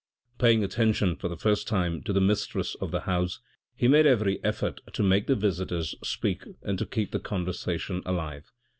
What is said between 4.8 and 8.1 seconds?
to make the visitors speak and to keep the conversation